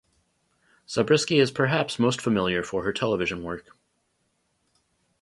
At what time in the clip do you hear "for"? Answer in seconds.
2.63-2.83